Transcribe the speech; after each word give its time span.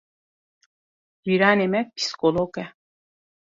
Cîranê 1.23 1.67
me 1.73 1.81
psîkolog 1.95 2.53
e. 2.63 2.65